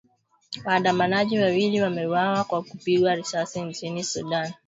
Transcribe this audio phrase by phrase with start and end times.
[0.65, 4.53] Waandamanaji wawili wameuawa kwa kupigwa risasi nchini Sudan